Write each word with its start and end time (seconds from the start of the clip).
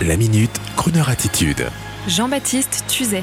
La 0.00 0.16
minute, 0.16 0.60
Kroneur 0.76 1.10
attitude. 1.10 1.64
Jean-Baptiste 2.08 2.84
Tuzet. 2.88 3.22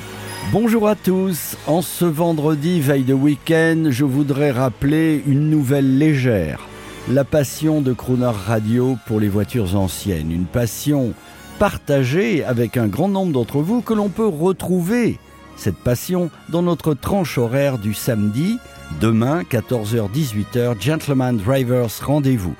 Bonjour 0.53 0.87
à 0.87 0.95
tous. 0.95 1.57
En 1.67 1.81
ce 1.81 2.05
vendredi, 2.05 2.79
veille 2.79 3.03
de 3.03 3.13
week-end, 3.13 3.87
je 3.89 4.05
voudrais 4.05 4.51
rappeler 4.51 5.21
une 5.27 5.49
nouvelle 5.49 5.97
légère. 5.97 6.61
La 7.09 7.25
passion 7.25 7.81
de 7.81 7.91
Crooner 7.91 8.31
Radio 8.45 8.97
pour 9.07 9.19
les 9.19 9.27
voitures 9.27 9.75
anciennes. 9.75 10.31
Une 10.31 10.45
passion 10.45 11.13
partagée 11.57 12.45
avec 12.45 12.77
un 12.77 12.87
grand 12.87 13.09
nombre 13.09 13.33
d'entre 13.33 13.59
vous 13.59 13.81
que 13.81 13.93
l'on 13.93 14.07
peut 14.07 14.27
retrouver. 14.27 15.17
Cette 15.57 15.79
passion 15.79 16.29
dans 16.47 16.61
notre 16.61 16.93
tranche 16.93 17.37
horaire 17.37 17.77
du 17.77 17.93
samedi, 17.93 18.57
demain 19.01 19.41
14h-18h, 19.43 20.79
Gentleman 20.79 21.35
Drivers 21.35 21.89
Rendez-vous. 22.05 22.55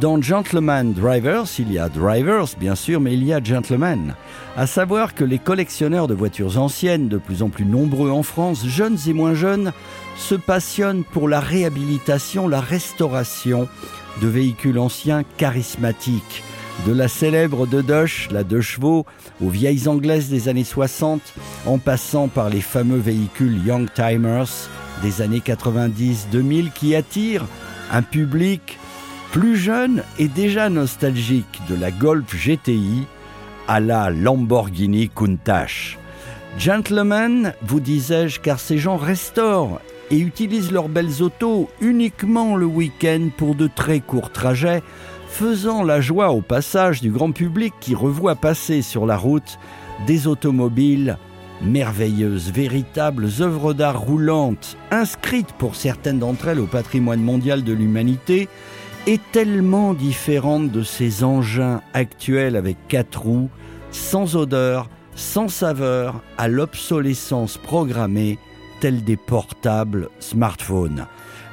Dans 0.00 0.20
Gentleman 0.20 0.92
Drivers, 0.92 1.46
il 1.58 1.72
y 1.72 1.78
a 1.78 1.88
Drivers, 1.88 2.48
bien 2.60 2.74
sûr, 2.74 3.00
mais 3.00 3.14
il 3.14 3.24
y 3.24 3.32
a 3.32 3.42
Gentleman. 3.42 4.14
À 4.54 4.66
savoir 4.66 5.14
que 5.14 5.24
les 5.24 5.38
collectionneurs 5.38 6.06
de 6.06 6.14
voitures 6.14 6.58
anciennes, 6.58 7.08
de 7.08 7.16
plus 7.16 7.42
en 7.42 7.48
plus 7.48 7.64
nombreux 7.64 8.10
en 8.10 8.22
France, 8.22 8.66
jeunes 8.66 8.98
et 9.06 9.14
moins 9.14 9.34
jeunes, 9.34 9.72
se 10.18 10.34
passionnent 10.34 11.04
pour 11.04 11.28
la 11.28 11.40
réhabilitation, 11.40 12.46
la 12.46 12.60
restauration 12.60 13.68
de 14.20 14.28
véhicules 14.28 14.78
anciens 14.78 15.24
charismatiques. 15.38 16.42
De 16.86 16.92
la 16.92 17.08
célèbre 17.08 17.66
de 17.66 17.80
Dosh, 17.80 18.28
la 18.30 18.44
deux 18.44 18.60
chevaux, 18.60 19.06
aux 19.42 19.48
vieilles 19.48 19.88
anglaises 19.88 20.28
des 20.28 20.48
années 20.48 20.64
60, 20.64 21.22
en 21.64 21.78
passant 21.78 22.28
par 22.28 22.50
les 22.50 22.60
fameux 22.60 22.98
véhicules 22.98 23.66
Young 23.66 23.88
Timers 23.94 24.68
des 25.02 25.22
années 25.22 25.42
90-2000 25.44 26.70
qui 26.72 26.94
attirent 26.94 27.46
un 27.90 28.02
public 28.02 28.78
plus 29.36 29.58
jeune 29.58 30.02
et 30.18 30.28
déjà 30.28 30.70
nostalgique 30.70 31.60
de 31.68 31.74
la 31.74 31.90
Golf 31.90 32.34
GTI 32.34 33.02
à 33.68 33.80
la 33.80 34.08
Lamborghini 34.08 35.10
Countach. 35.10 35.98
Gentlemen, 36.56 37.52
vous 37.60 37.80
disais-je, 37.80 38.40
car 38.40 38.58
ces 38.58 38.78
gens 38.78 38.96
restaurent 38.96 39.78
et 40.10 40.18
utilisent 40.18 40.72
leurs 40.72 40.88
belles 40.88 41.20
autos 41.20 41.68
uniquement 41.82 42.56
le 42.56 42.64
week-end 42.64 43.28
pour 43.36 43.54
de 43.54 43.66
très 43.66 44.00
courts 44.00 44.32
trajets, 44.32 44.82
faisant 45.28 45.82
la 45.82 46.00
joie 46.00 46.30
au 46.30 46.40
passage 46.40 47.02
du 47.02 47.10
grand 47.10 47.32
public 47.32 47.74
qui 47.78 47.94
revoit 47.94 48.36
passer 48.36 48.80
sur 48.80 49.04
la 49.04 49.18
route 49.18 49.58
des 50.06 50.28
automobiles 50.28 51.18
merveilleuses, 51.60 52.50
véritables 52.50 53.28
œuvres 53.40 53.74
d'art 53.74 54.00
roulantes, 54.00 54.78
inscrites 54.90 55.52
pour 55.58 55.76
certaines 55.76 56.20
d'entre 56.20 56.48
elles 56.48 56.60
au 56.60 56.66
patrimoine 56.66 57.20
mondial 57.20 57.64
de 57.64 57.74
l'humanité, 57.74 58.48
est 59.06 59.20
tellement 59.30 59.94
différente 59.94 60.72
de 60.72 60.82
ces 60.82 61.22
engins 61.22 61.80
actuels 61.94 62.56
avec 62.56 62.76
quatre 62.88 63.22
roues, 63.22 63.50
sans 63.92 64.34
odeur, 64.34 64.88
sans 65.14 65.48
saveur, 65.48 66.20
à 66.38 66.48
l'obsolescence 66.48 67.56
programmée, 67.56 68.38
tels 68.80 69.04
des 69.04 69.16
portables 69.16 70.08
smartphones. 70.18 71.06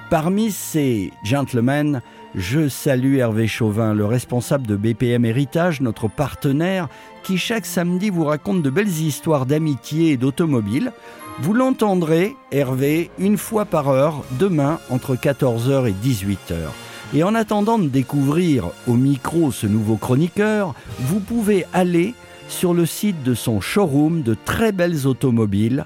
Parmi 0.10 0.52
ces 0.52 1.12
gentlemen, 1.24 2.02
je 2.36 2.68
salue 2.68 3.18
Hervé 3.18 3.48
Chauvin, 3.48 3.94
le 3.94 4.06
responsable 4.06 4.66
de 4.66 4.76
BPM 4.76 5.24
Héritage, 5.24 5.80
notre 5.80 6.08
partenaire, 6.08 6.90
qui 7.22 7.38
chaque 7.38 7.68
samedi 7.68 8.10
vous 8.10 8.26
raconte 8.26 8.64
de 8.64 8.70
belles 8.72 8.88
histoires 8.88 9.46
d'amitié 9.46 10.12
et 10.12 10.18
d'automobile. 10.18 10.92
Vous 11.40 11.54
l'entendrez, 11.54 12.36
Hervé, 12.52 13.12
une 13.20 13.38
fois 13.38 13.66
par 13.66 13.90
heure, 13.90 14.24
demain 14.40 14.80
entre 14.90 15.16
14h 15.16 15.88
et 15.88 15.94
18h. 15.94 16.93
Et 17.16 17.24
en 17.24 17.36
attendant 17.36 17.78
de 17.78 17.88
découvrir 17.88 18.72
au 18.88 18.94
micro 18.94 19.52
ce 19.52 19.68
nouveau 19.68 19.98
chroniqueur, 19.98 20.74
vous 21.00 21.20
pouvez 21.20 21.66
aller 21.72 22.16
sur 22.48 22.74
le 22.74 22.88
site 22.88 23.22
de 23.24 23.36
son 23.36 23.62
showroom 23.62 24.24
de 24.24 24.36
très 24.46 24.72
belles 24.72 25.06
automobiles 25.06 25.86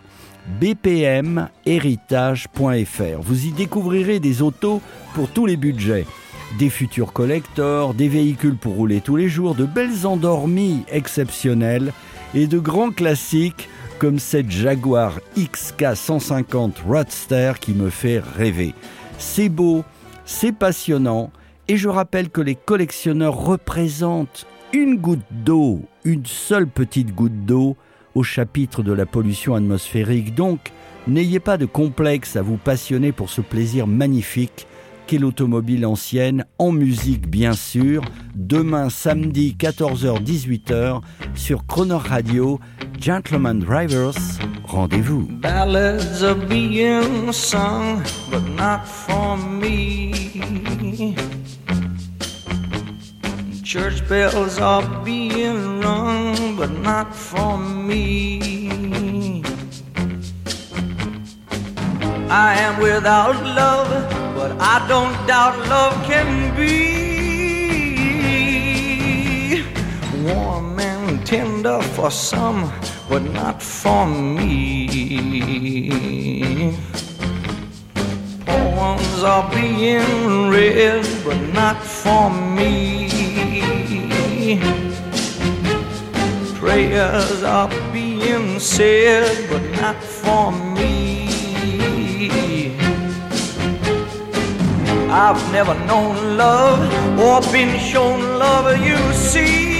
bpmhéritage.fr. 0.61 3.21
Vous 3.21 3.45
y 3.45 3.51
découvrirez 3.51 4.21
des 4.21 4.41
autos 4.41 4.81
pour 5.13 5.27
tous 5.29 5.45
les 5.45 5.57
budgets. 5.57 6.05
Des 6.57 6.69
futurs 6.69 7.11
collectors, 7.11 7.93
des 7.93 8.07
véhicules 8.07 8.55
pour 8.55 8.75
rouler 8.75 9.01
tous 9.01 9.17
les 9.17 9.27
jours, 9.27 9.53
de 9.53 9.65
belles 9.65 10.07
endormies 10.07 10.85
exceptionnelles 10.89 11.91
et 12.33 12.47
de 12.47 12.57
grands 12.57 12.91
classiques 12.91 13.67
comme 13.99 14.19
cette 14.19 14.49
Jaguar 14.49 15.19
XK 15.37 15.95
150 15.95 16.83
Roadster 16.87 17.51
qui 17.59 17.73
me 17.73 17.89
fait 17.89 18.19
rêver. 18.19 18.73
C'est 19.17 19.49
beau, 19.49 19.83
c'est 20.27 20.51
passionnant 20.51 21.31
et 21.69 21.77
je 21.77 21.87
rappelle 21.87 22.29
que 22.29 22.41
les 22.41 22.53
collectionneurs 22.55 23.35
représentent 23.35 24.45
une 24.73 24.97
goutte 24.97 25.25
d'eau, 25.31 25.81
une 26.03 26.25
seule 26.25 26.67
petite 26.67 27.15
goutte 27.15 27.45
d'eau 27.45 27.77
au 28.13 28.23
chapitre 28.23 28.83
de 28.83 28.91
la 28.91 29.05
pollution 29.05 29.55
atmosphérique. 29.55 30.35
Donc, 30.35 30.73
n'ayez 31.07 31.39
pas 31.39 31.57
de 31.57 31.65
complexe 31.65 32.35
à 32.35 32.41
vous 32.41 32.57
passionner 32.57 33.13
pour 33.13 33.29
ce 33.29 33.39
plaisir 33.41 33.87
magnifique 33.87 34.67
qu'est 35.07 35.17
l'automobile 35.17 35.85
ancienne, 35.85 36.45
en 36.59 36.73
musique 36.73 37.29
bien 37.29 37.53
sûr, 37.53 38.01
demain 38.35 38.89
samedi 38.89 39.55
14h-18h 39.57 41.01
sur 41.35 41.65
Croner 41.65 41.95
Radio, 41.95 42.59
Gentleman 42.97 43.59
Drivers, 43.59 44.39
rendez-vous. 44.73 45.27
Ballads 45.39 46.23
are 46.23 46.35
being 46.35 47.31
sung, 47.31 48.03
but 48.31 48.43
not 48.49 48.87
for 48.87 49.37
me. 49.37 51.15
Church 53.63 54.07
bells 54.09 54.59
are 54.59 54.83
being 55.05 55.79
rung, 55.81 56.57
but 56.57 56.71
not 56.71 57.15
for 57.15 57.57
me. 57.57 59.43
I 62.29 62.55
am 62.59 62.81
without 62.81 63.41
love, 63.43 63.89
but 64.35 64.51
I 64.59 64.85
don't 64.87 65.15
doubt 65.27 65.57
love 65.69 65.93
can 66.05 66.55
be 66.57 66.97
for 71.97 72.11
some, 72.11 72.71
but 73.09 73.23
not 73.23 73.59
for 73.59 74.05
me. 74.05 75.17
Poems 78.45 79.23
are 79.23 79.49
being 79.49 80.47
read, 80.47 81.03
but 81.25 81.41
not 81.53 81.77
for 81.81 82.29
me. 82.29 83.09
Prayers 86.59 87.41
are 87.41 87.69
being 87.91 88.59
said, 88.59 89.49
but 89.49 89.63
not 89.81 89.95
for 90.03 90.51
me. 90.51 91.25
I've 95.09 95.41
never 95.51 95.73
known 95.87 96.37
love 96.37 96.79
or 97.19 97.41
been 97.51 97.79
shown 97.79 98.37
love, 98.37 98.77
you 98.85 98.97
see. 99.13 99.76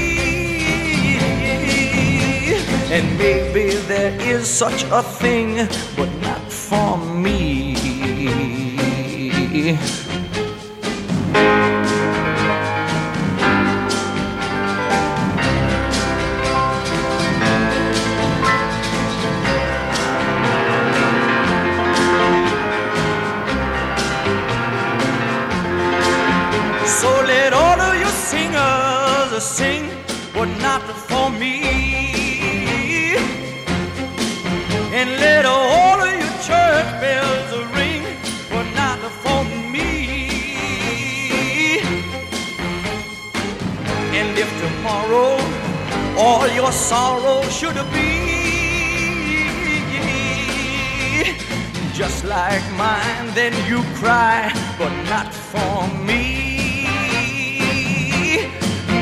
And 2.90 3.18
maybe 3.18 3.76
there 3.88 4.18
is 4.22 4.48
such 4.48 4.84
a 4.92 5.04
thing, 5.04 5.68
but 5.98 6.10
not 6.22 6.42
for 6.50 6.98
me. 6.98 7.76
So 26.86 27.10
let 27.26 27.52
all 27.54 27.82
of 27.82 28.00
you 28.00 28.08
singers 28.08 29.44
sing, 29.44 29.90
but 30.34 30.46
not 30.62 30.82
for 30.84 31.07
tomorrow 44.64 45.38
all 46.18 46.48
your 46.50 46.72
sorrow 46.72 47.42
should 47.50 47.80
be 47.94 48.28
just 51.98 52.26
like 52.26 52.62
mine, 52.74 53.34
then 53.34 53.52
you 53.68 53.82
cry, 53.96 54.52
but 54.78 54.92
not 55.10 55.34
for 55.34 55.88
me. 56.06 56.86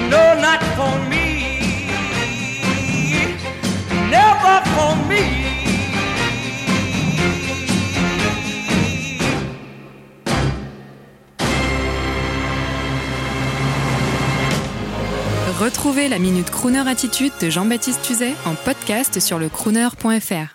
No, 0.09 0.33
not 0.39 0.63
for 0.77 1.09
me. 1.09 1.14
Retrouvez 15.59 16.09
la 16.09 16.19
Minute 16.19 16.51
Crooner 16.51 16.85
Attitude 16.85 17.31
de 17.39 17.49
Jean-Baptiste 17.49 18.01
Tuzet 18.01 18.33
en 18.45 18.55
podcast 18.55 19.21
sur 19.21 19.39
le 19.39 19.47
crooner.fr. 19.47 20.54